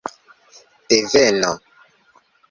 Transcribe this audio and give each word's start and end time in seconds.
deveno 0.89 1.51